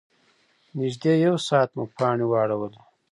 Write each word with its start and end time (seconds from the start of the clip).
نږدې 0.79 1.13
یو 1.25 1.35
ساعت 1.47 1.69
مو 1.75 1.83
پانې 1.97 2.25
واړولې. 2.29 2.81